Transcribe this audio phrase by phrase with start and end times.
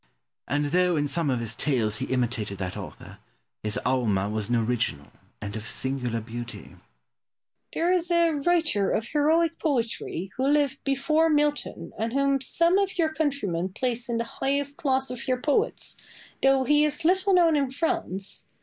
[0.47, 3.19] And, though in some of his tales he imitated that author,
[3.61, 6.69] his "Alma" was an original, and of singular beauty.
[6.69, 6.79] Boileau.
[7.73, 12.97] There is a writer of heroic poetry, who lived before Milton, and whom some of
[12.97, 15.97] your countrymen place in the highest class of your poets,
[16.41, 18.47] though he is little known in France.